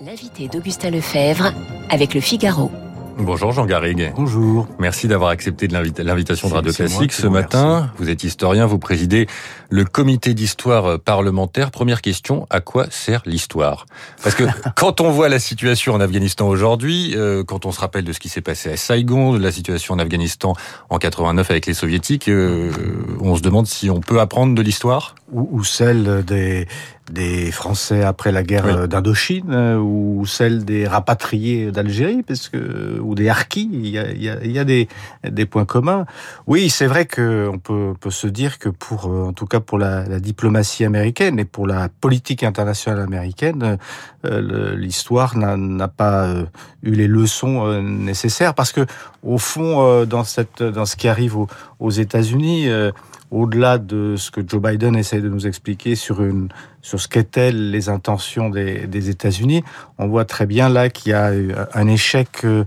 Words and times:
L'invité 0.00 0.48
d'Augustin 0.48 0.90
Lefebvre 0.90 1.52
avec 1.88 2.14
le 2.14 2.20
Figaro. 2.20 2.68
Bonjour 3.16 3.52
Jean 3.52 3.64
Garrigue. 3.64 4.12
Bonjour. 4.16 4.66
Merci 4.80 5.06
d'avoir 5.06 5.30
accepté 5.30 5.68
l'invitation 5.68 6.48
de 6.48 6.54
Radio 6.54 6.72
Classique 6.72 7.12
ce 7.12 7.28
matin. 7.28 7.92
Vous 7.98 8.10
êtes 8.10 8.24
historien, 8.24 8.66
vous 8.66 8.80
présidez 8.80 9.28
le 9.70 9.84
comité 9.84 10.34
d'histoire 10.34 10.98
parlementaire. 10.98 11.70
Première 11.70 12.02
question, 12.02 12.44
à 12.50 12.60
quoi 12.60 12.86
sert 12.90 13.22
l'histoire? 13.24 13.86
Parce 14.24 14.34
que 14.34 14.42
quand 14.76 15.00
on 15.00 15.10
voit 15.10 15.28
la 15.28 15.38
situation 15.38 15.94
en 15.94 16.00
Afghanistan 16.00 16.48
aujourd'hui, 16.48 17.12
euh, 17.14 17.44
quand 17.44 17.64
on 17.64 17.70
se 17.70 17.80
rappelle 17.80 18.04
de 18.04 18.12
ce 18.12 18.18
qui 18.18 18.28
s'est 18.28 18.40
passé 18.40 18.72
à 18.72 18.76
Saigon, 18.76 19.34
de 19.34 19.38
la 19.38 19.52
situation 19.52 19.94
en 19.94 20.00
Afghanistan 20.00 20.54
en 20.90 20.98
89 20.98 21.52
avec 21.52 21.66
les 21.66 21.74
soviétiques, 21.74 22.28
euh, 22.28 22.72
on 23.20 23.36
se 23.36 23.42
demande 23.42 23.68
si 23.68 23.90
on 23.90 24.00
peut 24.00 24.18
apprendre 24.18 24.56
de 24.56 24.62
l'histoire? 24.62 25.14
Ou, 25.34 25.48
ou 25.50 25.64
celle 25.64 26.24
des, 26.24 26.68
des 27.10 27.50
Français 27.50 28.04
après 28.04 28.30
la 28.30 28.44
guerre 28.44 28.66
Oui. 28.66 28.88
d'Indochine, 28.88 29.50
euh, 29.50 29.76
ou 29.78 30.24
celle 30.26 30.64
des 30.64 30.86
rapatriés 30.86 31.72
d'Algérie, 31.72 32.22
parce 32.22 32.48
que 32.48 33.00
ou 33.00 33.16
des 33.16 33.28
harkis. 33.28 33.68
Il 33.72 33.88
y 33.88 33.98
a, 33.98 34.12
il 34.12 34.22
y 34.22 34.30
a, 34.30 34.36
il 34.44 34.52
y 34.52 34.60
a 34.60 34.64
des, 34.64 34.88
des 35.28 35.44
points 35.44 35.64
communs. 35.64 36.06
Oui, 36.46 36.70
c'est 36.70 36.86
vrai 36.86 37.04
que 37.04 37.48
on 37.52 37.58
peut, 37.58 37.94
peut 37.98 38.12
se 38.22 38.28
dire 38.28 38.60
que 38.60 38.68
pour, 38.68 39.06
euh, 39.06 39.24
en 39.24 39.32
tout 39.32 39.46
cas 39.46 39.58
pour 39.58 39.78
la, 39.78 40.04
la 40.04 40.20
diplomatie 40.20 40.84
américaine 40.84 41.40
et 41.40 41.44
pour 41.44 41.66
la 41.66 41.88
politique 41.88 42.44
internationale 42.44 43.00
américaine, 43.02 43.78
euh, 44.24 44.76
l'histoire 44.76 45.36
n'a 45.36 45.88
pas 45.88 46.24
euh, 46.24 46.44
eu 46.82 46.92
les 46.92 47.08
leçons 47.08 47.66
euh, 47.66 47.82
nécessaires, 47.82 48.54
parce 48.54 48.72
que 48.72 48.86
au 49.22 49.38
fond, 49.38 50.04
dans 50.04 50.22
cette, 50.22 50.62
dans 50.62 50.84
ce 50.84 50.96
qui 50.96 51.08
arrive 51.08 51.38
aux, 51.38 51.48
aux 51.84 51.90
États-Unis. 51.90 52.68
euh, 52.68 52.90
au-delà 53.30 53.78
de 53.78 54.14
ce 54.16 54.30
que 54.30 54.40
Joe 54.46 54.62
Biden 54.62 54.94
essaie 54.94 55.20
de 55.20 55.28
nous 55.28 55.46
expliquer 55.46 55.96
sur 55.96 56.22
une 56.22 56.48
sur 56.82 57.00
ce 57.00 57.08
qu'étaient 57.08 57.50
les 57.50 57.88
intentions 57.88 58.48
des, 58.48 58.86
des 58.86 59.10
États-Unis, 59.10 59.64
on 59.98 60.06
voit 60.06 60.24
très 60.24 60.46
bien 60.46 60.68
là 60.68 60.88
qu'il 60.88 61.10
y 61.10 61.14
a 61.14 61.34
eu 61.34 61.52
un 61.72 61.88
échec 61.88 62.28
euh, 62.44 62.64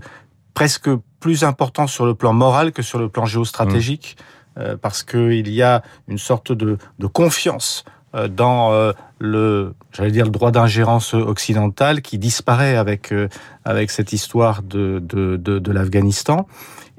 presque 0.52 0.90
plus 1.20 1.42
important 1.44 1.86
sur 1.86 2.04
le 2.04 2.14
plan 2.14 2.32
moral 2.32 2.72
que 2.72 2.82
sur 2.82 2.98
le 2.98 3.08
plan 3.08 3.24
géostratégique, 3.24 4.16
euh, 4.58 4.76
parce 4.76 5.02
qu'il 5.02 5.48
y 5.48 5.62
a 5.62 5.82
une 6.06 6.18
sorte 6.18 6.52
de, 6.52 6.76
de 6.98 7.06
confiance 7.06 7.84
euh, 8.14 8.28
dans 8.28 8.92
le, 9.18 9.74
j'allais 9.92 10.10
dire 10.10 10.24
le 10.24 10.30
droit 10.30 10.50
d'ingérence 10.50 11.14
occidentale 11.14 12.02
qui 12.02 12.18
disparaît 12.18 12.76
avec 12.76 13.12
euh, 13.12 13.28
avec 13.64 13.90
cette 13.90 14.12
histoire 14.12 14.62
de 14.62 15.00
de, 15.02 15.36
de, 15.36 15.72
l'Afghanistan. 15.72 16.46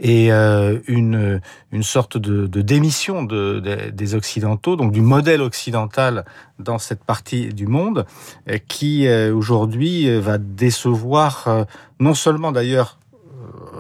Et 0.02 0.32
euh, 0.32 0.80
une 0.88 1.42
une 1.72 1.84
sorte 1.84 2.18
de, 2.18 2.48
de 2.48 2.62
démission 2.62 3.24
de, 3.24 3.60
de- 3.60 3.90
des 3.90 4.16
occidentaux, 4.16 4.76
donc 4.76 4.92
du 4.92 5.02
modèle 5.02 5.42
occidental 5.42 6.24
dans 6.58 6.78
cette 6.78 7.04
partie 7.04 7.50
du 7.54 7.68
monde, 7.68 8.06
euh, 8.50 8.58
qui 8.68 9.08
aujourd'hui 9.10 10.10
va 10.20 10.38
décevoir 10.38 11.66
non 12.00 12.14
seulement 12.14 12.52
d'ailleurs 12.52 12.99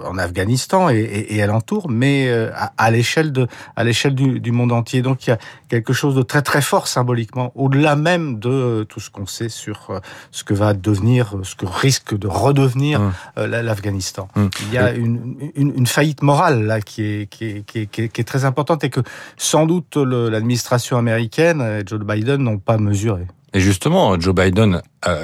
en 0.05 0.17
Afghanistan 0.17 0.89
et, 0.89 0.97
et, 0.99 1.35
et 1.35 1.41
alentour, 1.43 1.89
mais 1.89 2.27
euh, 2.27 2.51
à, 2.55 2.71
à 2.77 2.91
l'échelle 2.91 3.31
de 3.31 3.47
à 3.75 3.83
l'échelle 3.83 4.15
du, 4.15 4.39
du 4.39 4.51
monde 4.51 4.71
entier. 4.71 5.01
Donc 5.01 5.25
il 5.27 5.31
y 5.31 5.33
a 5.33 5.37
quelque 5.69 5.93
chose 5.93 6.15
de 6.15 6.21
très 6.21 6.41
très 6.41 6.61
fort 6.61 6.87
symboliquement, 6.87 7.51
au-delà 7.55 7.95
même 7.95 8.39
de 8.39 8.85
tout 8.89 8.99
ce 8.99 9.09
qu'on 9.09 9.25
sait 9.25 9.49
sur 9.49 9.87
euh, 9.89 9.99
ce 10.31 10.43
que 10.43 10.53
va 10.53 10.73
devenir, 10.73 11.35
euh, 11.37 11.43
ce 11.43 11.55
que 11.55 11.65
risque 11.65 12.17
de 12.17 12.27
redevenir 12.27 13.01
Hum. 13.01 13.13
la- 13.35 13.61
l'Afghanistan. 13.63 14.27
Hum. 14.35 14.49
Il 14.67 14.73
y 14.73 14.77
a 14.77 14.91
une, 14.93 15.35
une, 15.55 15.73
une 15.75 15.87
faillite 15.87 16.21
morale 16.21 16.63
là 16.65 16.81
qui 16.81 17.03
est, 17.03 17.27
qui 17.29 17.45
est, 17.45 17.65
qui 17.65 17.79
est, 17.79 17.85
qui 17.87 18.01
est, 18.03 18.09
qui 18.09 18.21
est 18.21 18.23
très 18.23 18.45
importante 18.45 18.83
et 18.83 18.89
que 18.89 19.01
sans 19.37 19.65
doute 19.65 19.95
l'administration 19.97 20.97
américaine 20.97 21.61
et 21.61 21.83
Joe 21.85 21.99
Biden 21.99 22.41
n'ont 22.43 22.57
pas 22.57 22.77
mesuré. 22.77 23.27
Et 23.53 23.59
justement, 23.59 24.19
Joe 24.19 24.35
Biden 24.35 24.81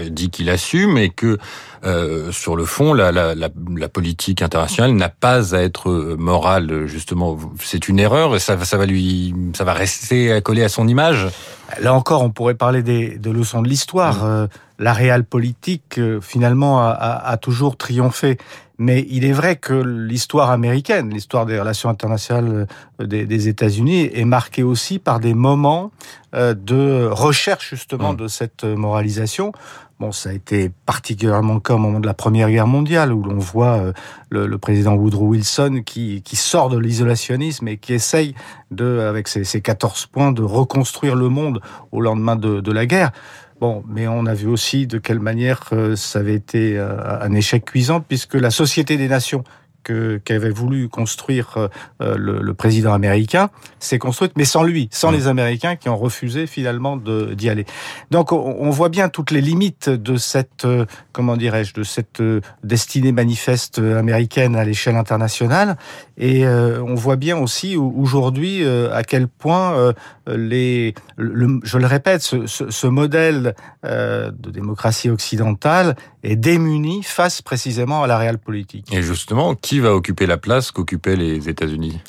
dit 0.10 0.30
qu'il 0.30 0.50
assume 0.50 0.98
et 0.98 1.10
que 1.10 1.38
euh, 1.84 2.32
sur 2.32 2.56
le 2.56 2.66
fond, 2.66 2.94
la, 2.94 3.12
la, 3.12 3.36
la, 3.36 3.50
la 3.76 3.90
politique 3.90 4.42
internationale 4.42 4.94
n'a 4.94 5.10
pas 5.10 5.56
à 5.56 5.60
être 5.60 5.90
euh, 5.90 6.16
morale. 6.18 6.88
Justement, 6.88 7.38
c'est 7.60 7.88
une 7.88 8.00
erreur. 8.00 8.36
et 8.36 8.40
Ça, 8.40 8.64
ça 8.66 8.78
va 8.78 8.86
lui, 8.86 9.36
ça 9.54 9.64
va 9.64 9.74
rester 9.74 10.32
accolé 10.32 10.64
à 10.64 10.70
son 10.70 10.88
image. 10.88 11.28
Là 11.82 11.94
encore, 11.94 12.24
on 12.24 12.30
pourrait 12.32 12.56
parler 12.56 12.82
des, 12.84 13.18
des 13.18 13.32
leçons 13.34 13.62
de 13.62 13.68
l'histoire. 13.68 14.24
Euh, 14.24 14.48
la 14.80 14.94
réelle 14.94 15.24
politique, 15.26 15.98
euh, 16.00 16.20
finalement, 16.22 16.80
a, 16.82 16.90
a, 16.90 17.30
a 17.32 17.38
toujours 17.38 17.78
triomphé. 17.78 18.38
Mais 18.78 19.06
il 19.10 19.24
est 19.24 19.32
vrai 19.32 19.56
que 19.56 19.74
l'histoire 19.74 20.52
américaine, 20.52 21.10
l'histoire 21.10 21.46
des 21.46 21.58
relations 21.58 21.88
internationales 21.90 22.68
des, 23.00 23.26
des 23.26 23.48
États-Unis, 23.48 24.10
est 24.14 24.26
marquée 24.26 24.64
aussi 24.64 25.00
par 25.00 25.22
des 25.22 25.34
moments 25.34 25.92
de 26.34 27.08
recherche 27.10 27.70
justement 27.70 28.12
Mm. 28.12 28.18
de 28.18 28.28
cette 28.28 28.64
moralisation. 28.66 29.54
Bon, 30.00 30.12
ça 30.12 30.30
a 30.30 30.34
été 30.34 30.72
particulièrement 30.86 31.54
le 31.54 31.62
cas 31.62 31.76
au 31.76 31.78
moment 31.78 32.02
de 32.02 32.06
la 32.06 32.14
Première 32.14 32.50
Guerre 32.50 32.68
mondiale, 32.68 33.14
où 33.14 33.24
l'on 33.24 33.38
voit 33.38 33.78
euh, 33.78 33.94
le, 34.30 34.58
président 34.58 34.94
Woodrow 34.94 35.28
Wilson 35.28 35.84
qui, 35.86 36.22
qui 36.22 36.36
sort 36.36 36.70
de 36.70 36.78
l'isolationnisme 36.78 37.68
et 37.70 37.78
qui 37.78 37.94
essaye 37.94 38.36
de, 38.72 39.00
avec 39.00 39.30
ses, 39.30 39.46
ses 39.46 39.62
14 39.62 40.08
points, 40.08 40.34
de 40.34 40.44
reconstruire 40.44 41.16
le 41.16 41.30
monde 41.30 41.62
au 41.94 42.02
lendemain 42.02 42.36
de, 42.36 42.60
de 42.60 42.72
la 42.74 42.86
guerre. 42.86 43.12
Bon, 43.62 43.86
mais 43.88 44.06
on 44.06 44.26
a 44.26 44.34
vu 44.34 44.48
aussi 44.48 44.86
de 44.86 44.98
quelle 44.98 45.22
manière 45.22 45.62
euh, 45.72 45.96
ça 45.96 46.20
avait 46.20 46.36
été 46.36 46.78
euh, 46.78 46.98
un 47.22 47.32
échec 47.32 47.64
cuisant, 47.64 48.02
puisque 48.02 48.34
la 48.34 48.52
Société 48.52 48.98
des 48.98 49.08
Nations 49.08 49.46
que 49.86 50.20
qu'avait 50.26 50.50
voulu 50.62 50.90
construire 50.90 51.48
euh, 51.56 51.68
euh, 52.02 52.18
le, 52.18 52.42
le 52.42 52.54
président 52.54 52.94
américain 52.94 53.50
s'est 53.80 54.00
construite, 54.00 54.34
mais 54.36 54.44
sans 54.46 54.64
lui, 54.64 54.90
sans 54.92 55.12
Mmh. 55.12 55.16
les 55.16 55.28
Américains 55.28 55.76
qui 55.78 55.88
ont 55.88 55.98
refusé 56.08 56.48
finalement 56.48 56.98
d'y 56.98 57.48
aller. 57.50 57.66
Donc 58.12 58.32
on, 58.34 58.58
on 58.60 58.70
voit 58.72 58.90
bien 58.90 59.08
toutes 59.08 59.32
les 59.32 59.42
limites 59.42 59.90
de 59.90 60.18
cette, 60.18 60.66
euh, 60.66 60.86
comment 61.14 61.38
dirais-je, 61.38 61.74
de 61.76 61.84
cette 61.84 62.22
destinée 62.64 63.12
manifeste 63.14 63.78
américaine 63.80 64.56
à 64.56 64.66
l'échelle 64.66 64.98
internationale, 64.98 65.78
et 66.18 66.46
euh, 66.46 66.82
on 66.84 66.96
voit 66.96 67.16
bien 67.18 67.38
aussi 67.38 67.78
au- 67.78 67.94
aujourd'hui 67.96 68.64
euh, 68.64 68.92
à 68.94 69.04
quel 69.04 69.28
point 69.28 69.74
euh, 69.78 69.94
les, 70.28 70.96
le- 71.18 71.60
je 71.64 71.78
le 71.78 71.86
répète, 71.86 72.22
ce, 72.24 72.48
ce, 72.48 72.72
ce 72.72 72.88
modèle 72.88 73.54
de 73.84 74.50
démocratie 74.50 75.12
occidentale 75.12 75.96
est 76.24 76.36
démuni 76.36 77.04
face 77.04 77.44
précisément 77.44 78.02
à 78.04 78.08
la 78.08 78.18
réelle 78.18 78.40
politique. 78.40 78.92
Et 78.92 79.04
justement, 79.04 79.54
qui 79.54 79.75
va 79.80 79.94
occuper 79.94 80.26
la 80.26 80.38
place 80.38 80.72
qu'occupaient 80.72 81.16
les 81.16 81.50
États-Unis? 81.50 82.00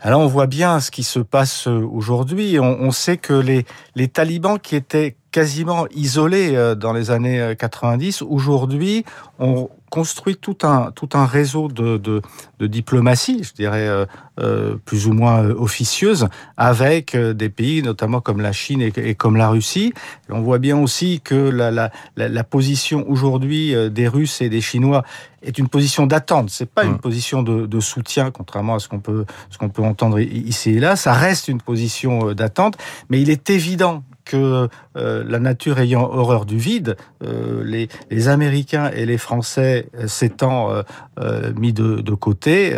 Alors 0.00 0.22
on 0.22 0.26
voit 0.26 0.46
bien 0.46 0.80
ce 0.80 0.90
qui 0.90 1.02
se 1.02 1.18
passe 1.18 1.68
euh, 1.68 1.86
aujourd'hui. 1.92 2.58
On, 2.58 2.80
on 2.80 2.90
sait 2.90 3.18
que 3.18 3.34
les, 3.34 3.66
les 3.94 4.08
talibans 4.08 4.58
qui 4.58 4.74
étaient 4.74 5.16
quasiment 5.30 5.86
isolés 5.94 6.54
euh, 6.54 6.74
dans 6.74 6.92
les 6.92 7.10
années 7.10 7.40
euh, 7.40 7.54
90, 7.54 8.22
aujourd'hui 8.22 9.04
ont 9.38 9.70
construit 9.90 10.36
tout 10.36 10.58
un, 10.62 10.92
tout 10.92 11.08
un 11.14 11.26
réseau 11.26 11.68
de, 11.68 11.98
de, 11.98 12.22
de 12.60 12.66
diplomatie, 12.66 13.42
je 13.42 13.52
dirais 13.52 13.88
euh, 13.88 14.06
euh, 14.38 14.76
plus 14.84 15.08
ou 15.08 15.12
moins 15.12 15.42
euh, 15.42 15.54
officieuse, 15.58 16.28
avec 16.56 17.14
euh, 17.14 17.34
des 17.34 17.48
pays 17.50 17.82
notamment 17.82 18.20
comme 18.20 18.40
la 18.40 18.52
Chine 18.52 18.80
et, 18.80 18.92
et 18.96 19.14
comme 19.16 19.36
la 19.36 19.48
Russie. 19.48 19.92
Et 20.28 20.32
on 20.32 20.40
voit 20.40 20.58
bien 20.58 20.78
aussi 20.78 21.20
que 21.20 21.34
la, 21.34 21.70
la, 21.72 21.90
la, 22.16 22.28
la 22.28 22.44
position 22.44 23.04
aujourd'hui 23.08 23.74
euh, 23.74 23.90
des 23.90 24.06
Russes 24.06 24.40
et 24.40 24.48
des 24.48 24.60
Chinois 24.60 25.02
est 25.42 25.58
une 25.58 25.68
position 25.68 26.06
d'attente. 26.06 26.50
C'est 26.50 26.70
pas 26.70 26.84
une 26.84 26.98
position 26.98 27.42
de, 27.42 27.66
de 27.66 27.80
soutien, 27.80 28.30
contrairement 28.30 28.76
à 28.76 28.78
ce 28.78 28.88
qu'on 28.88 29.00
peut 29.00 29.24
ce 29.48 29.58
qu'on 29.58 29.70
peut 29.70 29.82
entendre 29.82 30.20
ici 30.20 30.70
et 30.70 30.80
là. 30.80 30.96
Ça 30.96 31.12
reste 31.12 31.48
une 31.48 31.60
position 31.60 32.28
euh, 32.28 32.34
d'attente, 32.34 32.76
mais 33.08 33.20
il 33.20 33.30
est 33.30 33.50
évident 33.50 34.04
que 34.30 34.68
euh, 34.96 35.24
la 35.26 35.38
nature 35.38 35.78
ayant 35.78 36.02
horreur 36.02 36.44
du 36.46 36.58
vide, 36.58 36.96
euh, 37.22 37.64
les, 37.64 37.88
les 38.10 38.28
Américains 38.28 38.90
et 38.94 39.04
les 39.06 39.18
Français 39.18 39.88
euh, 39.98 40.06
s'étant 40.06 40.70
euh, 40.70 41.52
mis 41.56 41.72
de, 41.72 42.00
de 42.00 42.14
côté, 42.14 42.72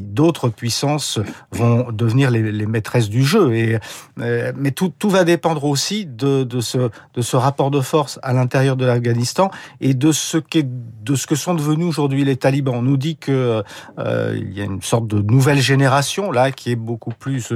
d'autres 0.00 0.48
puissances 0.48 1.20
vont 1.52 1.90
devenir 1.92 2.30
les, 2.30 2.52
les 2.52 2.66
maîtresses 2.66 3.08
du 3.08 3.22
jeu. 3.22 3.54
Et, 3.54 3.78
mais 4.16 4.70
tout, 4.70 4.92
tout 4.98 5.10
va 5.10 5.24
dépendre 5.24 5.64
aussi 5.64 6.06
de, 6.06 6.44
de, 6.44 6.60
ce, 6.60 6.90
de 7.14 7.22
ce 7.22 7.36
rapport 7.36 7.70
de 7.70 7.80
force 7.80 8.18
à 8.22 8.32
l'intérieur 8.32 8.76
de 8.76 8.84
l'Afghanistan 8.84 9.50
et 9.80 9.94
de 9.94 10.12
ce, 10.12 10.38
qu'est, 10.38 10.66
de 11.04 11.14
ce 11.14 11.26
que 11.26 11.34
sont 11.34 11.54
devenus 11.54 11.86
aujourd'hui 11.86 12.24
les 12.24 12.36
talibans. 12.36 12.74
On 12.76 12.82
nous 12.82 12.96
dit 12.96 13.16
que 13.16 13.62
il 13.98 14.52
y 14.52 14.60
a 14.60 14.64
une 14.64 14.82
sorte 14.82 15.06
de 15.06 15.20
nouvelle 15.22 15.60
génération 15.60 16.32
là 16.32 16.50
qui 16.50 16.70
est 16.72 16.76
beaucoup 16.76 17.12
plus 17.12 17.52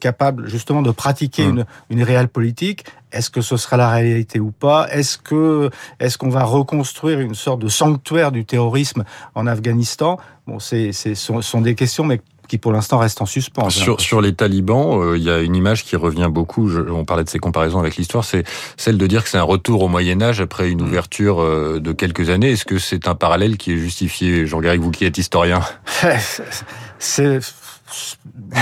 capable 0.00 0.48
justement 0.48 0.82
de 0.82 0.90
pratiquer 0.90 1.42
Mm. 1.46 1.50
une, 1.50 1.64
une 1.90 2.02
réelle 2.02 2.28
politique. 2.28 2.84
Est-ce 3.12 3.28
que 3.28 3.42
ce 3.42 3.56
sera 3.58 3.76
la 3.76 3.90
réalité 3.90 4.40
ou 4.40 4.52
pas? 4.52 4.88
Est-ce 4.90 5.18
que 5.18 5.68
est-ce 6.00 6.16
qu'on 6.16 6.30
va 6.30 6.44
reconstruire 6.44 7.20
une 7.20 7.34
sorte 7.34 7.60
de 7.60 7.68
sanctuaire 7.68 8.32
du 8.32 8.44
terrorisme 8.46 9.04
en 9.34 9.46
Afghanistan? 9.46 10.18
Bon, 10.46 10.58
c'est 10.58 10.92
c'est 10.92 11.14
sont, 11.14 11.42
sont 11.42 11.60
des 11.60 11.74
questions, 11.74 12.04
mais 12.04 12.20
qui 12.48 12.58
pour 12.58 12.72
l'instant 12.72 12.98
restent 12.98 13.22
en 13.22 13.26
suspens. 13.26 13.70
Sur, 13.70 14.00
sur 14.00 14.20
les 14.20 14.34
talibans, 14.34 14.98
euh, 15.00 15.16
il 15.16 15.22
y 15.22 15.30
a 15.30 15.40
une 15.40 15.54
image 15.54 15.84
qui 15.84 15.94
revient 15.96 16.28
beaucoup, 16.30 16.68
je- 16.68 16.80
on 16.80 17.04
parlait 17.04 17.22
de 17.24 17.28
ces 17.30 17.38
comparaisons 17.38 17.78
avec 17.78 17.96
l'histoire, 17.96 18.24
c'est 18.24 18.44
celle 18.76 18.98
de 18.98 19.06
dire 19.06 19.22
que 19.24 19.30
c'est 19.30 19.38
un 19.38 19.42
retour 19.42 19.82
au 19.82 19.88
Moyen 19.88 20.20
Âge 20.20 20.40
après 20.40 20.68
une 20.70 20.82
ouverture 20.82 21.40
euh, 21.40 21.80
de 21.80 21.92
quelques 21.92 22.28
années. 22.30 22.50
Est-ce 22.50 22.64
que 22.64 22.78
c'est 22.78 23.06
un 23.08 23.14
parallèle 23.14 23.56
qui 23.58 23.72
est 23.72 23.76
justifié? 23.76 24.44
Jean 24.46 24.60
Garrigue, 24.60 24.82
vous 24.82 24.90
qui 24.90 25.04
êtes 25.04 25.18
historien. 25.18 25.60
C'est 26.98 27.40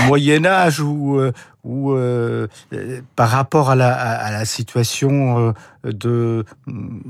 Moyen 0.07 0.45
Âge 0.45 0.79
ou 0.79 1.19
ou 1.63 1.91
euh, 1.91 2.47
par 3.15 3.29
rapport 3.29 3.69
à 3.69 3.75
la, 3.75 4.45
situation 4.45 5.53
de 5.83 6.43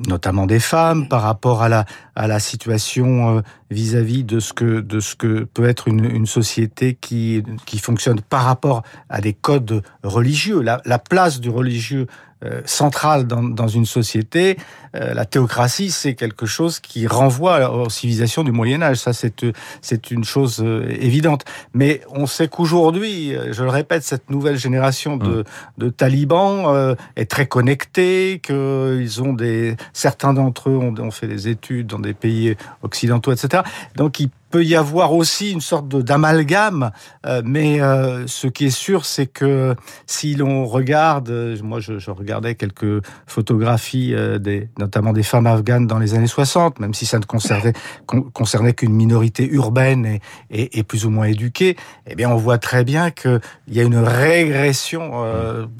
notamment 0.07 0.45
des 0.45 0.59
femmes, 0.59 1.07
par 1.07 1.21
rapport 1.21 1.63
à 1.63 1.69
la 1.69 1.85
à 2.15 2.27
la 2.27 2.39
situation 2.39 3.41
vis-à-vis 3.69 4.23
de 4.25 4.39
ce 4.39 4.51
que 4.51 4.81
de 4.81 4.99
ce 4.99 5.15
que 5.15 5.45
peut 5.45 5.67
être 5.67 5.87
une, 5.87 6.25
société 6.25 6.97
qui 6.99 7.43
qui 7.65 7.79
fonctionne 7.79 8.19
par 8.21 8.43
rapport 8.43 8.83
à 9.09 9.21
des 9.21 9.33
codes 9.33 9.83
religieux, 10.03 10.61
la 10.61 10.99
place 10.99 11.39
du 11.39 11.49
religieux 11.49 12.07
euh, 12.43 12.61
centrale 12.65 13.27
dans, 13.27 13.43
dans, 13.43 13.67
une 13.67 13.85
société, 13.85 14.57
euh, 14.95 15.13
la 15.13 15.25
théocratie, 15.25 15.91
c'est 15.91 16.15
quelque 16.15 16.47
chose 16.47 16.79
qui 16.79 17.05
renvoie 17.05 17.71
aux 17.71 17.89
civilisations 17.89 18.43
du 18.43 18.51
Moyen 18.51 18.81
Âge. 18.81 18.97
Ça, 18.97 19.13
c'est 19.13 19.45
c'est 19.81 20.09
une 20.09 20.23
chose 20.23 20.59
euh, 20.59 20.87
évidente. 20.89 21.45
Mais 21.75 22.01
on 22.09 22.25
sait 22.25 22.47
qu'aujourd'hui, 22.47 23.35
je 23.51 23.63
le 23.63 23.69
répète, 23.69 24.03
cette 24.03 24.31
nouvelle 24.31 24.57
génération 24.57 25.17
de, 25.17 25.41
mmh. 25.41 25.43
de 25.77 25.89
talibans 25.89 26.95
est 27.15 27.29
très 27.29 27.45
connectée, 27.45 28.41
qu'ils 28.43 29.21
ont 29.21 29.33
des 29.33 29.77
certains 29.93 30.33
d'entre 30.33 30.69
eux 30.71 30.77
ont, 30.77 30.95
ont 30.97 31.11
fait 31.11 31.27
des 31.27 31.47
études 31.47 31.87
dans 31.87 31.99
des 31.99 32.15
pays 32.15 32.55
occidentaux, 32.81 33.31
etc. 33.31 33.63
Donc 33.95 34.19
ils 34.19 34.31
peut 34.51 34.63
y 34.63 34.75
avoir 34.75 35.13
aussi 35.13 35.51
une 35.51 35.61
sorte 35.61 35.87
d'amalgame, 35.87 36.91
euh, 37.25 37.41
mais 37.43 37.81
euh, 37.81 38.27
ce 38.27 38.47
qui 38.47 38.65
est 38.65 38.69
sûr, 38.69 39.05
c'est 39.05 39.25
que 39.25 39.75
si 40.05 40.35
l'on 40.35 40.65
regarde, 40.65 41.29
euh, 41.29 41.57
moi 41.63 41.79
je, 41.79 42.11
regardais 42.11 42.55
quelques 42.55 43.03
photographies, 43.25 44.13
des, 44.39 44.69
notamment 44.77 45.13
des 45.13 45.23
femmes 45.23 45.47
afghanes 45.47 45.87
dans 45.87 45.97
les 45.97 46.13
années 46.13 46.27
60, 46.27 46.79
même 46.79 46.93
si 46.93 47.05
ça 47.05 47.19
ne 47.19 47.23
concernait, 47.23 48.73
qu'une 48.73 48.93
minorité 48.93 49.47
urbaine 49.47 50.19
et, 50.49 50.77
et, 50.77 50.83
plus 50.83 51.05
ou 51.05 51.09
moins 51.09 51.25
éduquée, 51.25 51.77
eh 52.05 52.15
bien 52.15 52.29
on 52.29 52.35
voit 52.35 52.57
très 52.57 52.83
bien 52.83 53.11
qu'il 53.11 53.39
y 53.69 53.79
a 53.79 53.83
une 53.83 53.97
régression 53.97 55.13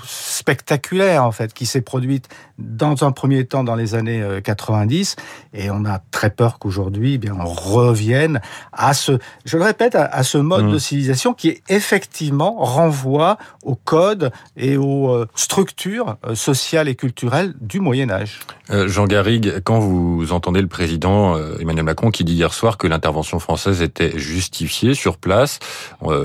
spectaculaire 0.05 1.25
en 1.25 1.31
fait 1.31 1.53
qui 1.53 1.65
s'est 1.65 1.81
produite 1.81 2.29
dans 2.57 3.03
un 3.03 3.11
premier 3.11 3.45
temps 3.45 3.65
dans 3.65 3.75
les 3.75 3.93
années 3.95 4.23
90, 4.41 5.17
et 5.53 5.69
on 5.69 5.83
a 5.85 5.99
très 6.11 6.29
peur 6.29 6.59
qu'aujourd'hui, 6.59 7.19
eh 7.21 7.31
on 7.31 7.45
revienne 7.45 8.39
à 8.73 8.93
ce, 8.93 9.13
je 9.45 9.57
le 9.57 9.63
répète, 9.63 9.95
à, 9.95 10.23
ce 10.23 10.37
mode 10.37 10.65
mmh. 10.65 10.71
de 10.71 10.77
civilisation 10.77 11.33
qui 11.33 11.61
effectivement 11.69 12.55
renvoie 12.57 13.37
au 13.63 13.75
code 13.75 14.31
et 14.57 14.77
aux 14.77 15.09
euh, 15.09 15.27
structures 15.35 16.17
euh, 16.25 16.35
sociales 16.35 16.87
et 16.87 16.95
culturelles 16.95 17.53
du 17.59 17.79
Moyen 17.79 18.09
Âge. 18.09 18.39
Euh, 18.69 18.87
Jean 18.87 19.05
Garrigue, 19.05 19.61
quand 19.63 19.79
vous 19.79 20.31
entendez 20.31 20.61
le 20.61 20.67
président 20.67 21.37
Emmanuel 21.59 21.85
Macron 21.85 22.11
qui 22.11 22.23
dit 22.23 22.33
hier 22.33 22.53
soir 22.53 22.77
que 22.77 22.87
l'intervention 22.87 23.39
française 23.39 23.81
était 23.81 24.17
justifiée 24.17 24.93
sur 24.93 25.17
place, 25.17 25.59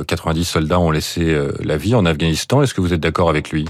90 0.07 0.45
soldats 0.45 0.79
ont 0.79 0.91
laissé 0.91 1.37
la 1.61 1.77
vie 1.77 1.95
en 1.95 2.07
Afghanistan, 2.07 2.63
est-ce 2.63 2.75
que 2.75 2.81
vous 2.81 2.93
êtes 2.93 3.01
d'accord 3.01 3.29
avec 3.29 3.51
lui? 3.51 3.67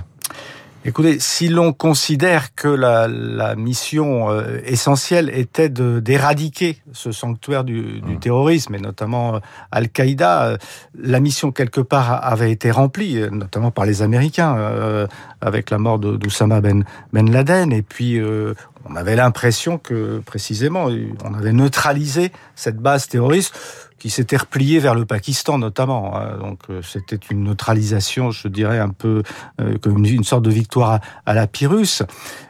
Écoutez, 0.89 1.19
si 1.19 1.49
l'on 1.49 1.73
considère 1.73 2.55
que 2.55 2.69
la, 2.69 3.09
la 3.09 3.57
mission 3.57 4.31
euh, 4.31 4.61
essentielle 4.65 5.31
était 5.35 5.69
d'éradiquer 5.69 6.79
ce 6.93 7.11
sanctuaire 7.11 7.65
du, 7.65 8.01
du, 8.01 8.15
mmh. 8.15 8.21
terrorisme, 8.21 8.77
et 8.77 8.79
notamment 8.79 9.35
euh, 9.35 9.39
Al-Qaïda, 9.73 10.45
euh, 10.45 10.57
la 10.97 11.19
mission 11.19 11.51
quelque 11.51 11.81
part 11.81 12.25
avait 12.25 12.53
été 12.53 12.71
remplie, 12.71 13.21
notamment 13.33 13.73
par 13.73 13.85
les 13.85 14.03
Américains, 14.03 15.09
avec 15.41 15.71
la 15.71 15.79
mort 15.79 15.99
d'Oussama 15.99 16.61
ben, 16.61 16.85
ben 17.13 17.31
Laden, 17.31 17.73
et 17.73 17.83
puis 17.83 18.21
on 18.89 18.97
avait 18.97 19.17
l'impression 19.17 19.79
que 19.79 20.19
précisément 20.25 20.89
on 21.25 21.35
avait 21.35 21.53
neutralisé 21.53 22.33
cette 22.55 22.77
base 22.77 23.09
terroriste 23.09 23.55
qui 23.99 24.11
s'était 24.11 24.37
replié 24.37 24.79
vers 24.79 24.95
le 24.95 25.05
Pakistan 25.05 25.59
notamment. 25.59 26.17
Hein. 26.17 26.39
Donc 26.39 26.61
euh, 26.71 26.83
c'était 26.83 27.19
une 27.31 27.45
neutralisation, 27.45 28.31
je 28.31 28.49
dirais, 28.49 28.79
un 28.79 28.91
peu 28.91 29.23
euh, 29.61 29.79
comme 29.79 30.05
une, 30.05 30.25
sorte 30.25 30.45
de 30.45 30.51
victoire 30.51 31.01
à, 31.25 31.35
la 31.35 31.47
Pyrrhus. 31.47 32.03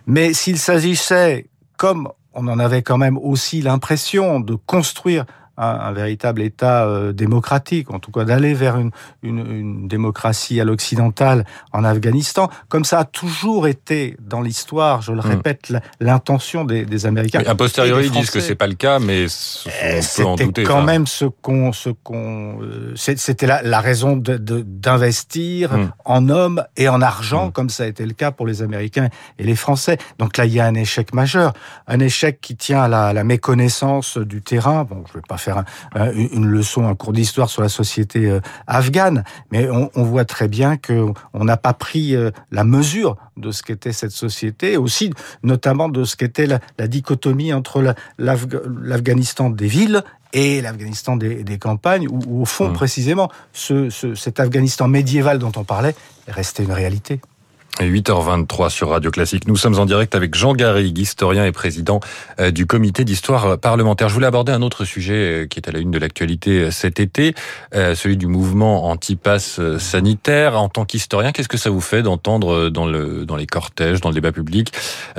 Mais 0.06 0.32
s'il 0.32 0.58
s'agissait, 0.58 1.46
comme 1.76 2.08
on 2.34 2.48
en 2.48 2.58
avait 2.58 2.82
quand 2.82 2.98
même 2.98 3.16
aussi 3.16 3.62
l'impression 3.62 4.40
de 4.40 4.54
construire 4.54 5.24
un, 5.56 5.92
véritable 5.92 6.42
État 6.42 6.86
euh, 6.86 7.12
démocratique, 7.12 7.90
en 7.90 7.98
tout 7.98 8.10
cas 8.10 8.24
d'aller 8.24 8.54
vers 8.54 8.76
une, 8.76 8.90
une, 9.22 9.38
une, 9.38 9.88
démocratie 9.88 10.60
à 10.60 10.64
l'occidental 10.64 11.44
en 11.72 11.84
Afghanistan, 11.84 12.50
comme 12.68 12.84
ça 12.84 13.00
a 13.00 13.04
toujours 13.04 13.66
été 13.66 14.16
dans 14.20 14.42
l'histoire, 14.42 15.02
je 15.02 15.12
le 15.12 15.18
hmm. 15.18 15.26
répète, 15.26 15.72
l'intention 16.00 16.64
des, 16.64 16.84
des, 16.84 17.06
Américains. 17.06 17.42
A 17.46 17.54
posteriori, 17.54 18.06
ils 18.06 18.10
disent 18.10 18.30
que 18.30 18.40
c'est 18.40 18.54
pas 18.54 18.66
le 18.66 18.74
cas, 18.74 18.98
mais 18.98 19.26
on 19.26 20.00
peut 20.16 20.24
en 20.24 20.36
douter. 20.36 20.64
quand 20.64 20.82
même 20.82 21.06
ce 21.06 21.24
qu'on, 21.24 21.72
ce 21.72 21.90
qu'on, 21.90 22.60
euh, 22.62 22.94
c'était 22.96 23.46
la, 23.46 23.62
la, 23.62 23.80
raison 23.80 24.16
d'investir 24.16 25.70
de, 25.70 25.76
hmm. 25.76 25.92
en 26.04 26.28
hommes 26.28 26.64
et 26.76 26.88
en 26.88 27.00
argent, 27.00 27.48
hmm. 27.48 27.52
comme 27.52 27.70
ça 27.70 27.84
a 27.84 27.86
été 27.86 28.04
le 28.04 28.12
cas 28.12 28.30
pour 28.30 28.46
les 28.46 28.62
Américains 28.62 29.08
et 29.38 29.44
les 29.44 29.56
Français. 29.56 29.96
Donc 30.18 30.36
là, 30.36 30.44
il 30.44 30.52
y 30.52 30.60
a 30.60 30.66
un 30.66 30.74
échec 30.74 31.14
majeur, 31.14 31.54
un 31.86 32.00
échec 32.00 32.40
qui 32.40 32.56
tient 32.56 32.82
à 32.82 32.88
la, 32.88 33.12
la 33.12 33.24
méconnaissance 33.24 34.18
du 34.18 34.42
terrain. 34.42 34.84
Bon, 34.84 35.04
je 35.08 35.14
vais 35.14 35.24
pas 35.26 35.38
faire 35.38 35.45
une 36.14 36.46
leçon, 36.46 36.86
un 36.86 36.94
cours 36.94 37.12
d'histoire 37.12 37.50
sur 37.50 37.62
la 37.62 37.68
société 37.68 38.26
euh, 38.26 38.40
afghane, 38.66 39.24
mais 39.50 39.68
on, 39.70 39.90
on 39.94 40.02
voit 40.02 40.24
très 40.24 40.48
bien 40.48 40.76
que 40.76 41.06
on 41.32 41.44
n'a 41.44 41.56
pas 41.56 41.72
pris 41.72 42.14
euh, 42.14 42.30
la 42.50 42.64
mesure 42.64 43.16
de 43.36 43.50
ce 43.50 43.62
qu'était 43.62 43.92
cette 43.92 44.12
société, 44.12 44.76
aussi 44.76 45.12
notamment 45.42 45.88
de 45.88 46.04
ce 46.04 46.16
qu'était 46.16 46.46
la, 46.46 46.60
la, 46.78 46.88
dichotomie 46.88 47.52
entre 47.52 47.94
l'Afghanistan 48.18 49.50
des 49.50 49.66
villes 49.66 50.02
et 50.32 50.60
l'Afghanistan 50.60 51.16
des, 51.16 51.44
des, 51.44 51.58
campagnes, 51.58 52.08
où, 52.08 52.20
où 52.26 52.42
au 52.42 52.44
fond, 52.44 52.70
mmh. 52.70 52.74
précisément, 52.74 53.30
ce, 53.52 53.90
ce, 53.90 54.14
cet 54.14 54.40
Afghanistan 54.40 54.88
médiéval 54.88 55.38
dont 55.38 55.52
on 55.56 55.64
parlait 55.64 55.94
restait 56.28 56.64
une 56.64 56.72
réalité. 56.72 57.20
8h23 57.80 58.70
sur 58.70 58.90
Radio 58.90 59.10
Classique. 59.10 59.46
Nous 59.46 59.56
sommes 59.56 59.78
en 59.78 59.86
direct 59.86 60.14
avec 60.14 60.34
Jean 60.34 60.54
Garrigue, 60.54 60.98
historien 60.98 61.44
et 61.44 61.52
président 61.52 62.00
euh, 62.40 62.50
du 62.50 62.66
comité 62.66 63.04
d'histoire 63.04 63.58
parlementaire. 63.58 64.08
Je 64.08 64.14
voulais 64.14 64.26
aborder 64.26 64.52
un 64.52 64.62
autre 64.62 64.84
sujet 64.84 65.42
euh, 65.42 65.46
qui 65.46 65.58
est 65.58 65.68
à 65.68 65.72
la 65.72 65.78
une 65.78 65.90
de 65.90 65.98
l'actualité 65.98 66.60
euh, 66.60 66.70
cet 66.70 67.00
été, 67.00 67.34
celui 67.72 68.16
du 68.16 68.26
mouvement 68.26 68.88
anti-pass 68.88 69.60
sanitaire. 69.78 70.60
En 70.60 70.68
tant 70.68 70.84
qu'historien, 70.84 71.32
qu'est-ce 71.32 71.48
que 71.48 71.58
ça 71.58 71.70
vous 71.70 71.80
fait 71.80 72.02
d'entendre 72.02 72.70
dans, 72.70 72.86
le, 72.86 73.24
dans 73.24 73.36
les 73.36 73.46
cortèges, 73.46 74.00
dans 74.00 74.08
le 74.10 74.14
débat 74.14 74.32
public, 74.32 74.72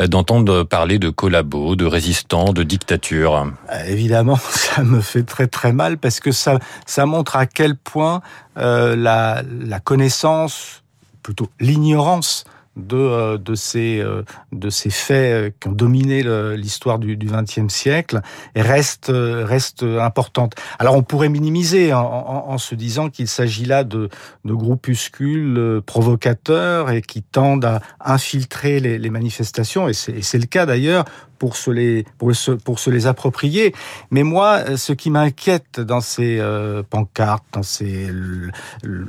d'entendre 0.07 0.63
parler 0.63 0.99
de 0.99 1.09
collabos, 1.09 1.75
de 1.75 1.85
résistants, 1.85 2.53
de 2.53 2.63
dictatures? 2.63 3.51
Évidemment, 3.87 4.37
ça 4.49 4.83
me 4.83 5.01
fait 5.01 5.23
très 5.23 5.47
très 5.47 5.73
mal 5.73 5.97
parce 5.97 6.19
que 6.19 6.31
ça, 6.31 6.59
ça 6.85 7.05
montre 7.05 7.35
à 7.35 7.45
quel 7.45 7.75
point 7.75 8.21
euh, 8.57 8.95
la, 8.95 9.43
la 9.61 9.79
connaissance 9.79 10.83
plutôt 11.27 11.49
l'ignorance 11.59 12.45
de, 12.77 12.95
euh, 12.95 13.37
de, 13.37 13.53
ces, 13.53 13.99
euh, 13.99 14.23
de 14.53 14.69
ces 14.69 14.89
faits 14.89 15.33
euh, 15.33 15.49
qui 15.59 15.67
ont 15.67 15.73
dominé 15.73 16.23
l'histoire 16.55 16.99
du 16.99 17.17
XXe 17.17 17.67
siècle 17.67 18.21
reste, 18.55 19.11
reste 19.11 19.83
importante. 19.83 20.53
Alors 20.79 20.95
on 20.95 21.03
pourrait 21.03 21.27
minimiser 21.27 21.91
en, 21.93 22.57
se 22.57 22.75
disant 22.75 23.09
qu'il 23.09 23.27
s'agit 23.27 23.65
là 23.65 23.83
de, 23.83 24.07
de 24.45 24.53
groupuscules 24.53 25.81
provocateurs 25.85 26.91
et 26.91 27.01
qui 27.01 27.23
tendent 27.23 27.65
à 27.65 27.81
infiltrer 27.99 28.79
les, 28.79 28.97
les 28.97 29.09
manifestations, 29.09 29.89
et 29.89 29.93
c'est 29.93 30.39
le 30.39 30.45
cas 30.45 30.65
d'ailleurs 30.65 31.03
pour 31.37 31.55
se 31.55 31.71
les 31.71 32.05
pour 32.17 32.35
se, 32.35 32.51
pour 32.51 32.79
se 32.79 32.89
les 32.89 33.07
approprier. 33.07 33.73
Mais 34.11 34.23
moi, 34.23 34.77
ce 34.77 34.93
qui 34.93 35.09
m'inquiète 35.09 35.79
dans 35.79 36.01
ces 36.01 36.39
euh, 36.39 36.83
pancartes, 36.87 37.45
dans 37.53 37.63
ces 37.63 38.09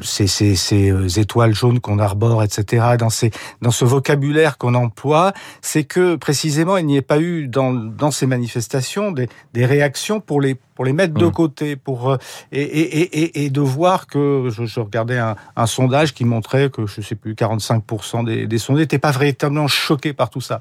ces, 0.03 0.27
ces, 0.27 0.57
ces 0.57 0.91
euh, 0.91 1.09
étoiles 1.09 1.55
jaunes 1.55 1.81
qu'on 1.81 1.99
arbore, 1.99 2.43
etc., 2.43 2.97
dans 2.99 3.11
ces 3.11 3.31
dans 3.63 3.71
ce 3.71 3.85
vocabulaire 3.85 4.59
qu'on 4.59 4.75
emploie, 4.75 5.33
c'est 5.63 5.85
que 5.85 6.17
précisément 6.17 6.77
il 6.77 6.87
n'y 6.87 6.97
ait 6.97 7.03
pas 7.03 7.21
eu 7.21 7.49
dans 7.49 7.73
dans 7.73 8.11
ces 8.11 8.27
manifestations 8.27 9.13
des, 9.13 9.29
des 9.53 9.67
réactions 9.67 10.21
pour 10.21 10.41
les 10.41 10.57
pour 10.79 10.85
les 10.85 10.93
mettre 10.93 11.15
de 11.15 11.27
mmh. 11.27 11.33
côté, 11.33 11.75
pour 11.75 12.09
euh, 12.09 12.19
et, 12.53 12.63
et, 12.63 13.19
et, 13.19 13.45
et, 13.45 13.51
de 13.51 13.61
voir 13.61 14.07
que 14.07 14.45
je, 14.49 14.65
je 14.65 14.79
regardais 14.79 15.19
un, 15.19 15.35
un, 15.57 15.67
sondage 15.67 16.15
qui 16.15 16.25
montrait 16.25 16.71
que 16.71 16.87
je 16.87 17.01
sais 17.01 17.17
plus 17.17 17.35
45% 17.35 18.25
des, 18.25 18.47
des 18.47 18.59
sondés 18.59 18.83
n'étaient 18.83 19.01
pas 19.01 19.11
véritablement 19.11 19.67
choqués 19.67 20.13
par 20.13 20.31
tout 20.31 20.41
ça. 20.41 20.61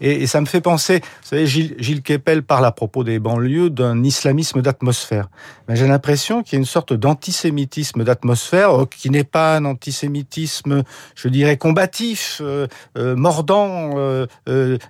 Et, 0.00 0.26
ça 0.26 0.40
me 0.40 0.46
fait 0.46 0.60
penser, 0.60 0.98
vous 0.98 1.28
savez, 1.28 1.46
Gilles, 1.46 1.76
Gilles 1.78 2.02
Kepel 2.02 2.42
parle 2.42 2.66
à 2.66 2.72
propos 2.72 3.04
des 3.04 3.20
banlieues 3.20 3.70
d'un 3.70 4.02
islamisme 4.02 4.62
d'atmosphère. 4.62 5.28
Mais 5.68 5.76
j'ai 5.76 5.86
l'impression 5.86 6.42
qu'il 6.42 6.54
y 6.54 6.56
a 6.56 6.58
une 6.58 6.64
sorte 6.64 6.92
d'antisémitisme 6.92 8.02
d'atmosphère 8.02 8.82
euh, 8.82 8.86
qui 8.86 9.10
n'est 9.10 9.22
pas 9.22 9.58
un 9.58 9.64
antisémitisme, 9.64 10.82
je 11.14 11.28
dirais, 11.28 11.56
combatif, 11.56 12.40
euh, 12.40 12.66
euh, 12.98 13.14
mordant, 13.14 13.92
euh, 13.96 14.26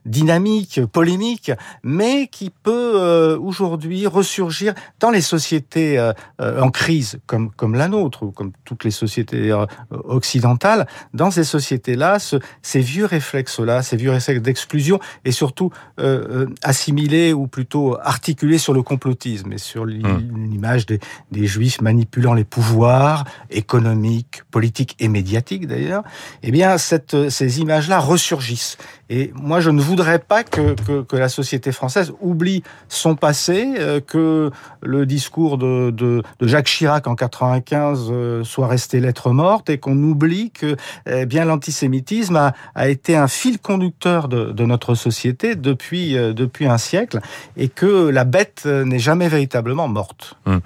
dynamique, 0.06 0.80
polémique, 0.86 1.52
mais 1.82 2.26
qui 2.28 2.48
peut 2.48 3.36
aujourd'hui 3.38 4.06
ressurgir 4.06 4.61
dans 5.00 5.10
les 5.10 5.20
sociétés 5.20 5.98
euh, 5.98 6.12
en 6.38 6.70
crise 6.70 7.18
comme 7.26 7.50
comme 7.50 7.74
la 7.74 7.88
nôtre 7.88 8.22
ou 8.24 8.30
comme 8.30 8.52
toutes 8.64 8.84
les 8.84 8.90
sociétés 8.90 9.52
occidentales. 9.90 10.86
Dans 11.14 11.30
ces 11.30 11.44
sociétés-là, 11.44 12.18
ce, 12.18 12.36
ces 12.62 12.80
vieux 12.80 13.04
réflexes-là, 13.04 13.82
ces 13.82 13.96
vieux 13.96 14.10
réflexes 14.10 14.42
d'exclusion 14.42 15.00
et 15.24 15.32
surtout 15.32 15.70
assimilés 16.62 17.32
ou 17.32 17.46
plutôt 17.46 17.98
articulés 18.02 18.58
sur 18.58 18.72
le 18.72 18.82
complotisme 18.82 19.52
et 19.52 19.58
sur 19.58 19.84
l'image 19.84 20.86
des, 20.86 21.00
des 21.30 21.46
juifs 21.46 21.80
manipulant 21.80 22.34
les 22.34 22.44
pouvoirs 22.44 23.24
économiques, 23.50 24.42
politiques 24.50 24.96
et 24.98 25.08
médiatiques 25.08 25.66
d'ailleurs. 25.66 26.02
Eh 26.42 26.50
bien, 26.50 26.78
cette, 26.78 27.30
ces 27.30 27.60
images-là 27.60 27.98
ressurgissent. 27.98 28.78
Et 29.10 29.32
moi, 29.34 29.60
je 29.60 29.70
ne 29.70 29.80
voudrais 29.80 30.18
pas 30.18 30.42
que, 30.44 30.74
que, 30.74 31.02
que, 31.02 31.16
la 31.16 31.28
société 31.28 31.72
française 31.72 32.12
oublie 32.20 32.62
son 32.88 33.14
passé, 33.14 33.74
euh, 33.78 34.00
que 34.00 34.50
le 34.82 35.06
discours 35.06 35.58
de, 35.58 35.90
de, 35.90 36.22
Jacques 36.40 36.66
Chirac 36.66 37.06
en 37.06 37.14
95 37.14 38.08
euh, 38.10 38.44
soit 38.44 38.66
resté 38.66 39.00
lettre 39.00 39.30
morte 39.30 39.70
et 39.70 39.78
qu'on 39.78 39.96
oublie 40.02 40.50
que 40.50 40.76
eh 41.06 41.26
bien 41.26 41.44
l'antisémitisme 41.44 42.36
a, 42.36 42.54
a, 42.74 42.88
été 42.88 43.16
un 43.16 43.28
fil 43.28 43.58
conducteur 43.58 44.28
de, 44.28 44.52
de 44.52 44.64
notre 44.64 44.94
société 44.94 45.54
depuis, 45.54 46.16
euh, 46.16 46.32
depuis 46.32 46.66
un 46.66 46.78
siècle 46.78 47.20
et 47.56 47.68
que 47.68 48.08
la 48.08 48.24
bête 48.24 48.66
n'est 48.66 48.98
jamais 48.98 49.28
véritablement 49.28 49.88
morte. 49.88 50.36
Hum. 50.46 50.60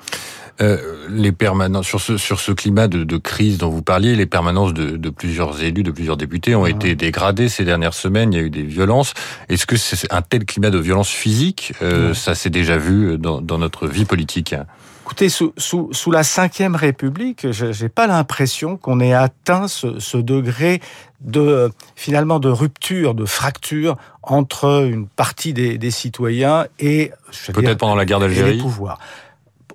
Euh, 0.63 1.07
les 1.11 1.33
permanences 1.33 1.87
sur 1.87 2.01
ce 2.01 2.17
sur 2.17 2.41
ce 2.41 2.51
climat 2.51 2.89
de, 2.89 3.05
de, 3.05 3.17
crise 3.19 3.59
dont 3.59 3.69
vous 3.69 3.83
parliez, 3.83 4.17
les 4.17 4.25
permanences 4.25 4.73
de, 4.73 4.97
de 4.97 5.11
plusieurs 5.11 5.63
élus, 5.63 5.83
de 5.83 5.91
plusieurs 5.91 6.17
députés 6.17 6.55
ont 6.55 6.65
été 6.65 6.95
dégradées 6.95 7.51
ces 7.51 7.65
dernières 7.65 7.93
semaines. 7.93 8.33
Il 8.33 8.37
y 8.37 8.43
a 8.43 8.45
eu 8.45 8.51
des 8.51 8.63
violences. 8.63 9.13
Est-ce 9.51 9.67
que 9.67 9.77
c'est 9.77 10.11
un 10.11 10.23
tel 10.23 10.47
climat 10.47 10.71
de 10.71 10.79
violence 10.79 11.11
physique 11.11 11.75
euh, 11.83 12.15
Ça 12.15 12.35
s'est 12.35 12.51
déjà 12.51 12.79
vu 12.79 13.19
dans, 13.19 13.43
dans, 13.43 13.59
notre 13.59 13.87
vie 13.87 14.07
politique? 14.07 14.55
Écoutez, 15.05 15.29
sous, 15.29 15.53
sous, 15.59 15.91
sous 15.93 16.11
la 16.11 16.23
Ve 16.23 16.75
République, 16.75 17.47
j'ai 17.53 17.89
pas 17.89 18.07
l'impression 18.07 18.77
qu'on 18.77 18.99
ait 18.99 19.13
atteint 19.13 19.69
ce, 19.69 20.01
ce, 20.01 20.17
degré 20.17 20.81
de 21.21 21.71
finalement 21.95 22.41
de 22.41 22.49
rupture, 22.49 23.15
de 23.15 23.25
fracture 23.25 23.97
entre 24.23 24.85
une 24.91 25.07
partie 25.07 25.53
des, 25.53 25.79
des 25.79 25.93
citoyens 25.93 26.67
et 26.81 27.13
peut-être 27.53 27.79
pendant 27.79 27.95
la 27.95 28.05
guerre 28.05 28.19
d'Algérie, 28.19 28.61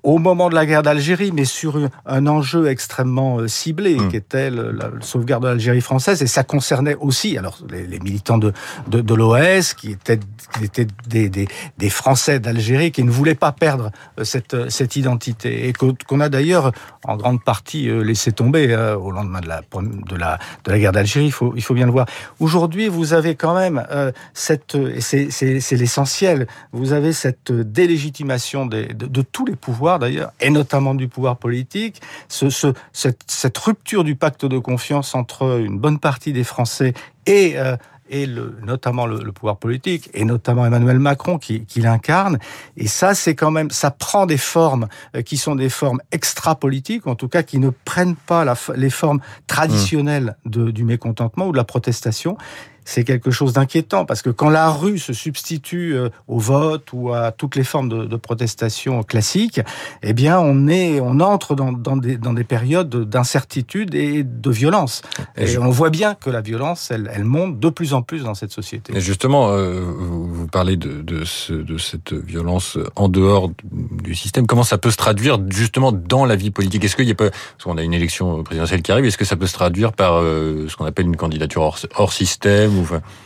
au 0.03 0.17
moment 0.17 0.49
de 0.49 0.55
la 0.55 0.65
guerre 0.65 0.81
d'Algérie, 0.81 1.31
mais 1.31 1.45
sur 1.45 1.77
un 2.05 2.27
enjeu 2.27 2.67
extrêmement 2.67 3.39
euh, 3.39 3.47
ciblé, 3.47 3.95
mmh. 3.95 4.09
qui 4.09 4.15
était 4.15 4.49
la 4.49 4.89
sauvegarde 5.01 5.43
de 5.43 5.49
l'Algérie 5.49 5.81
française, 5.81 6.21
et 6.23 6.27
ça 6.27 6.43
concernait 6.43 6.95
aussi 6.95 7.37
alors 7.37 7.59
les, 7.69 7.85
les 7.85 7.99
militants 7.99 8.37
de, 8.37 8.51
de, 8.87 9.01
de 9.01 9.13
l'OS, 9.13 9.73
qui 9.73 9.91
étaient, 9.91 10.19
qui 10.57 10.63
étaient 10.63 10.87
des, 11.07 11.29
des, 11.29 11.47
des 11.77 11.89
Français 11.89 12.39
d'Algérie, 12.39 12.91
qui 12.91 13.03
ne 13.03 13.11
voulaient 13.11 13.35
pas 13.35 13.51
perdre 13.51 13.91
euh, 14.19 14.23
cette, 14.23 14.53
euh, 14.55 14.69
cette 14.69 14.95
identité, 14.95 15.67
et 15.67 15.73
qu'on 15.73 16.19
a 16.19 16.29
d'ailleurs 16.29 16.71
en 17.03 17.15
grande 17.17 17.43
partie 17.43 17.89
laissé 18.03 18.31
tomber 18.31 18.75
au 18.75 19.11
lendemain 19.11 19.41
de 19.41 19.47
la, 19.47 19.61
de 19.61 20.15
la, 20.15 20.39
de 20.63 20.71
la 20.71 20.79
guerre 20.79 20.91
d'Algérie, 20.91 21.25
il 21.25 21.31
faut, 21.31 21.53
il 21.55 21.61
faut 21.61 21.73
bien 21.73 21.85
le 21.85 21.91
voir. 21.91 22.05
Aujourd'hui, 22.39 22.87
vous 22.87 23.13
avez 23.13 23.35
quand 23.35 23.55
même 23.55 23.85
cette, 24.33 24.75
et 24.75 25.01
c'est 25.01 25.75
l'essentiel, 25.75 26.47
vous 26.71 26.93
avez 26.93 27.13
cette 27.13 27.51
délégitimation 27.51 28.65
des, 28.65 28.85
de, 28.87 29.07
de 29.07 29.21
tous 29.21 29.45
les 29.45 29.55
pouvoirs 29.55 29.90
d'ailleurs, 29.99 30.31
et 30.39 30.49
notamment 30.49 30.95
du 30.95 31.07
pouvoir 31.07 31.37
politique, 31.37 32.01
ce, 32.27 32.49
ce, 32.49 32.67
cette, 32.93 33.57
rupture 33.57 34.03
du 34.03 34.15
pacte 34.15 34.45
de 34.45 34.57
confiance 34.57 35.15
entre 35.15 35.59
une 35.59 35.79
bonne 35.79 35.99
partie 35.99 36.33
des 36.33 36.43
Français 36.43 36.93
et 37.25 37.57
euh, 37.57 37.75
et 38.11 38.25
le, 38.25 38.57
notamment 38.61 39.07
le, 39.07 39.23
le, 39.23 39.31
pouvoir 39.31 39.57
politique, 39.57 40.09
et 40.13 40.25
notamment 40.25 40.65
Emmanuel 40.65 40.99
Macron 40.99 41.39
qui, 41.39 41.65
qui 41.65 41.79
l'incarne. 41.79 42.37
Et 42.77 42.87
ça, 42.87 43.15
c'est 43.15 43.35
quand 43.35 43.51
même, 43.51 43.71
ça 43.71 43.89
prend 43.89 44.25
des 44.25 44.37
formes 44.37 44.87
euh, 45.15 45.21
qui 45.21 45.37
sont 45.37 45.55
des 45.55 45.69
formes 45.69 46.01
extra-politiques, 46.11 47.07
en 47.07 47.15
tout 47.15 47.29
cas 47.29 47.41
qui 47.41 47.57
ne 47.57 47.69
prennent 47.69 48.17
pas 48.17 48.43
la, 48.43 48.55
les 48.75 48.89
formes 48.89 49.21
traditionnelles 49.47 50.35
de, 50.45 50.71
du 50.71 50.83
mécontentement 50.83 51.47
ou 51.47 51.51
de 51.53 51.57
la 51.57 51.63
protestation 51.63 52.37
c'est 52.85 53.03
quelque 53.03 53.31
chose 53.31 53.53
d'inquiétant 53.53 54.05
parce 54.05 54.21
que 54.21 54.29
quand 54.29 54.49
la 54.49 54.69
rue 54.69 54.99
se 54.99 55.13
substitue 55.13 55.95
euh, 55.95 56.09
au 56.27 56.39
vote 56.39 56.89
ou 56.93 57.13
à 57.13 57.31
toutes 57.31 57.55
les 57.55 57.63
formes 57.63 57.89
de, 57.89 58.05
de 58.05 58.15
protestation 58.15 59.03
classiques, 59.03 59.61
eh 60.03 60.13
bien, 60.13 60.39
on 60.39 60.67
est, 60.67 60.99
on 60.99 61.19
entre 61.19 61.55
dans, 61.55 61.71
dans 61.71 61.97
des, 61.97 62.17
dans 62.17 62.33
des 62.33 62.43
périodes 62.43 63.09
d'incertitude 63.09 63.95
et 63.95 64.23
de 64.23 64.49
violence. 64.49 65.01
Et, 65.37 65.43
et 65.43 65.47
je... 65.47 65.59
on 65.59 65.69
voit 65.69 65.89
bien 65.89 66.15
que 66.15 66.29
la 66.29 66.41
violence, 66.41 66.91
elle, 66.91 67.09
elle, 67.13 67.23
monte 67.23 67.59
de 67.59 67.69
plus 67.69 67.93
en 67.93 68.01
plus 68.01 68.23
dans 68.23 68.33
cette 68.33 68.51
société. 68.51 68.95
Et 68.95 69.01
justement, 69.01 69.49
euh, 69.51 69.81
vous 69.81 70.47
parlez 70.47 70.77
de, 70.77 71.01
de, 71.01 71.23
ce, 71.25 71.53
de 71.53 71.77
cette 71.77 72.13
violence 72.13 72.77
en 72.95 73.09
dehors 73.09 73.49
du 73.71 74.15
système. 74.15 74.47
Comment 74.47 74.63
ça 74.63 74.77
peut 74.77 74.91
se 74.91 74.97
traduire 74.97 75.39
justement 75.49 75.91
dans 75.91 76.25
la 76.25 76.35
vie 76.35 76.51
politique? 76.51 76.83
Est-ce 76.83 76.95
qu'il 76.95 77.07
y 77.07 77.11
a 77.11 77.15
pas, 77.15 77.29
parce 77.29 77.63
qu'on 77.63 77.77
a 77.77 77.83
une 77.83 77.93
élection 77.93 78.43
présidentielle 78.43 78.81
qui 78.81 78.91
arrive, 78.91 79.05
est-ce 79.05 79.17
que 79.17 79.25
ça 79.25 79.35
peut 79.35 79.47
se 79.47 79.53
traduire 79.53 79.93
par 79.93 80.15
euh, 80.15 80.67
ce 80.67 80.75
qu'on 80.75 80.85
appelle 80.85 81.05
une 81.05 81.17
candidature 81.17 81.61
hors, 81.61 81.77
hors 81.95 82.13
système 82.13 82.70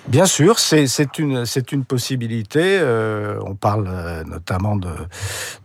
Bien 0.08 0.25
sûr, 0.25 0.60
c'est 0.60 1.20
une, 1.20 1.46
une 1.72 1.86
possibilité. 1.86 2.62
Euh, 2.64 3.40
on 3.46 3.56
parle 3.56 3.88
euh, 3.88 4.24
notamment 4.24 4.75
de, 4.75 4.90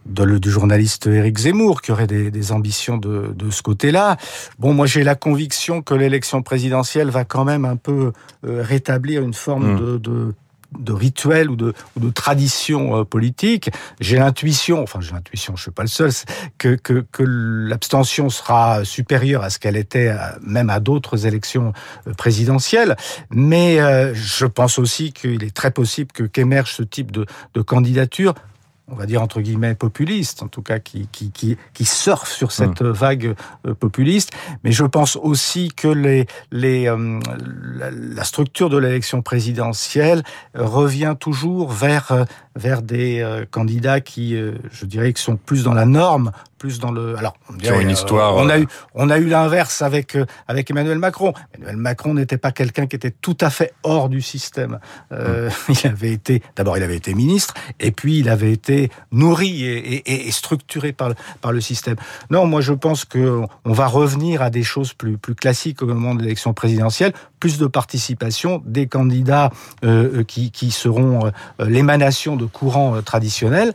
de 0.07 0.23
le, 0.25 0.41
du 0.41 0.51
journaliste 0.51 1.07
Éric 1.07 1.39
Zemmour 1.39 1.83
qui 1.83 1.93
aurait 1.93 2.07
des, 2.07 2.31
des 2.31 2.53
ambitions 2.53 2.97
de, 2.97 3.33
de 3.35 3.51
ce 3.51 3.63
côté-là. 3.63 4.17
Bon, 4.59 4.75
moi 4.75 4.87
j'ai 4.87 5.05
la 5.05 5.15
conviction 5.15 5.83
que 5.83 5.95
l'élection 5.95 6.43
présidentielle 6.43 7.11
va 7.11 7.25
quand 7.25 7.45
même 7.45 7.65
un 7.65 7.77
peu 7.77 8.13
euh, 8.47 8.63
rétablir 8.63 9.23
une 9.23 9.35
forme 9.35 9.75
mmh. 9.75 9.81
de, 9.81 9.99
de 9.99 10.35
de 10.79 10.93
rituel 10.93 11.51
ou 11.51 11.57
de, 11.57 11.75
de 11.97 12.11
tradition 12.11 12.99
euh, 12.99 13.05
politique. 13.05 13.71
J'ai 14.01 14.19
l'intuition, 14.19 14.83
enfin 14.83 15.01
j'ai 15.01 15.13
l'intuition, 15.13 15.57
je 15.57 15.63
suis 15.63 15.71
pas 15.71 15.83
le 15.83 15.89
seul, 15.89 16.11
que, 16.59 16.77
que, 16.77 17.05
l'abstention 17.23 18.31
sera 18.31 18.85
supérieure 18.85 19.43
à 19.43 19.51
ce 19.51 19.59
qu'elle 19.59 19.77
était 19.77 20.09
euh, 20.09 20.17
même 20.43 20.71
à 20.71 20.81
d'autres 20.81 21.27
élections 21.27 21.73
euh, 22.07 22.15
présidentielles. 22.15 22.97
Mais 23.31 23.79
je 24.15 24.47
pense 24.47 24.79
aussi 24.79 25.13
qu'il 25.13 25.43
est 25.45 25.55
très 25.55 25.71
possible 25.71 26.13
que 26.13 26.25
qu'émerge 26.25 26.75
ce 26.75 26.83
type 26.83 27.11
de, 27.11 27.27
de 27.55 27.63
candidature 27.63 28.35
on 28.91 28.97
va 28.97 29.07
dire 29.07 29.23
entre 29.23 29.41
guillemets 29.41 29.75
populiste, 29.75 30.43
en 30.43 30.49
tout 30.49 30.63
cas 30.63 30.79
qui, 30.79 31.09
qui, 31.13 31.31
qui, 31.31 31.57
qui 31.75 31.85
surfe 31.85 32.31
sur 32.31 32.53
cette 32.53 32.83
mmh. 32.83 32.91
vague 32.91 33.35
euh, 33.67 33.75
populiste. 33.75 34.33
Mais 34.65 34.73
je 34.73 34.85
pense 34.85 35.17
aussi 35.17 35.71
que 35.75 35.89
les, 35.89 36.27
les, 36.51 36.89
euh, 36.89 37.21
la, 37.91 38.25
structure 38.25 38.71
de 38.71 38.79
l'élection 38.79 39.23
présidentielle 39.23 40.23
revient 40.55 41.15
toujours 41.19 41.71
vers, 41.71 42.13
euh, 42.13 42.25
vers 42.57 42.83
des 42.83 43.21
euh, 43.21 43.45
candidats 43.51 44.01
qui, 44.01 44.37
euh, 44.37 44.55
je 44.73 44.85
dirais, 44.87 45.13
qui 45.13 45.23
sont 45.23 45.37
plus 45.37 45.65
dans 45.65 45.75
la 45.75 45.87
norme, 45.87 46.33
plus 46.61 46.79
dans 46.79 46.93
le. 46.93 47.17
Alors, 47.17 47.35
on 47.49 47.55
dirait, 47.55 47.83
une 47.83 47.91
histoire. 47.91 48.37
on 48.37 48.49
a 48.49 48.59
eu, 48.59 48.69
on 48.95 49.09
a 49.09 49.19
eu 49.19 49.27
l'inverse 49.27 49.81
avec 49.83 50.17
avec 50.47 50.71
Emmanuel 50.71 50.99
Macron. 50.99 51.33
Emmanuel 51.55 51.77
Macron 51.79 52.15
n'était 52.15 52.37
pas 52.37 52.53
quelqu'un 52.53 52.87
qui 52.87 52.95
était 52.95 53.11
tout 53.11 53.37
à 53.41 53.49
fait 53.49 53.73
hors 53.83 54.11
du 54.11 54.21
système. 54.21 54.79
Euh, 55.11 55.49
mmh. 55.49 55.73
Il 55.83 55.87
avait 55.89 56.13
été, 56.13 56.43
d'abord, 56.57 56.77
il 56.77 56.83
avait 56.83 56.97
été 56.97 57.15
ministre, 57.15 57.55
et 57.79 57.91
puis 57.91 58.19
il 58.19 58.29
avait 58.29 58.53
été 58.53 58.91
nourri 59.13 59.65
et, 59.65 59.95
et, 59.97 60.29
et 60.29 60.31
structuré 60.31 60.93
par 60.93 61.09
le, 61.09 61.15
par 61.41 61.53
le 61.53 61.61
système. 61.63 61.97
Non, 62.29 62.45
moi, 62.47 62.61
je 62.61 62.75
pense 62.75 63.07
que 63.07 63.41
on 63.65 63.73
va 63.73 63.87
revenir 63.87 64.43
à 64.43 64.51
des 64.51 64.63
choses 64.63 64.93
plus 64.93 65.17
plus 65.17 65.35
classiques 65.35 65.83
au 65.83 65.87
moment 65.87 66.15
de 66.15 66.23
l'élection 66.23 66.53
présidentielle, 66.53 67.13
plus 67.39 67.59
de 67.59 67.67
participation 67.67 68.63
des 68.67 68.87
candidats 68.87 69.51
euh, 69.85 70.23
qui 70.25 70.51
qui 70.51 70.71
seront 70.71 71.27
euh, 71.27 71.31
l'émanation 71.67 72.37
de 72.37 72.45
courants 72.45 72.97
euh, 72.97 73.01
traditionnels. 73.01 73.73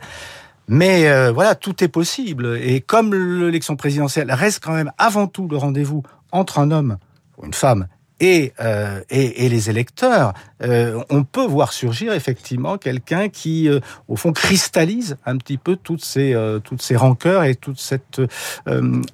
Mais 0.68 1.08
euh, 1.08 1.32
voilà, 1.32 1.54
tout 1.54 1.82
est 1.84 1.88
possible. 1.88 2.58
Et 2.60 2.80
comme 2.80 3.14
l'élection 3.14 3.76
présidentielle 3.76 4.30
reste 4.32 4.62
quand 4.62 4.72
même 4.72 4.92
avant 4.98 5.26
tout 5.26 5.48
le 5.48 5.56
rendez-vous 5.56 6.02
entre 6.32 6.58
un 6.58 6.70
homme 6.70 6.98
ou 7.38 7.46
une 7.46 7.54
femme 7.54 7.86
et, 8.20 8.52
euh, 8.60 9.02
et, 9.10 9.44
et, 9.44 9.48
les 9.48 9.68
électeurs, 9.68 10.32
euh, 10.62 11.02
on 11.10 11.24
peut 11.24 11.44
voir 11.44 11.72
surgir 11.72 12.12
effectivement 12.14 12.78
quelqu'un 12.78 13.28
qui, 13.28 13.68
euh, 13.68 13.80
au 14.08 14.16
fond, 14.16 14.32
cristallise 14.32 15.16
un 15.26 15.36
petit 15.36 15.58
peu 15.58 15.76
toutes 15.76 16.04
ces, 16.04 16.34
toutes 16.64 16.82
ces 16.82 16.96
rancœurs 16.96 17.44
et 17.44 17.54
toute 17.54 17.78
cette 17.78 18.20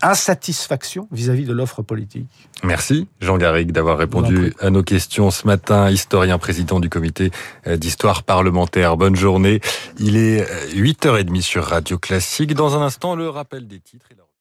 insatisfaction 0.02 1.09
vis-à-vis 1.11 1.42
-vis 1.42 1.47
de 1.47 1.52
l'offre 1.52 1.82
politique. 1.82 2.28
Merci 2.62 3.09
Jean 3.21 3.38
Garrigue 3.38 3.73
d'avoir 3.73 3.99
répondu 3.99 4.54
à 4.61 4.71
nos 4.71 4.82
questions 4.82 5.30
ce 5.30 5.47
matin, 5.47 5.90
historien 5.90 6.38
président 6.38 6.78
du 6.78 6.88
comité 6.88 7.30
d'histoire 7.66 8.23
parlementaire. 8.23 8.97
Bonne 8.97 9.16
journée. 9.16 9.61
Il 9.99 10.16
est 10.16 10.44
8h30 10.75 11.40
sur 11.40 11.64
Radio 11.64 11.99
Classique. 11.99 12.54
Dans 12.54 12.76
un 12.76 12.82
instant, 12.82 13.16
le 13.16 13.28
rappel 13.28 13.66
des 13.66 13.80
titres. 13.80 14.06